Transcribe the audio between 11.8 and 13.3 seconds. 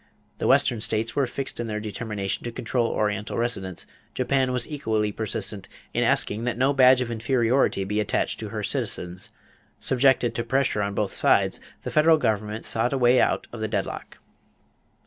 the federal government sought a way